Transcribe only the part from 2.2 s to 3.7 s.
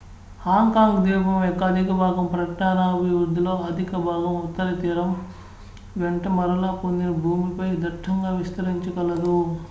పట్టణాభివృద్దిలో